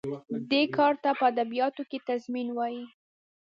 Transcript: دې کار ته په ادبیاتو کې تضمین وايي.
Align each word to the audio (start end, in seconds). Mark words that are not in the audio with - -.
دې 0.51 0.61
کار 0.75 0.93
ته 1.03 1.09
په 1.19 1.23
ادبیاتو 1.31 1.81
کې 1.89 1.99
تضمین 2.09 2.47
وايي. 2.53 2.85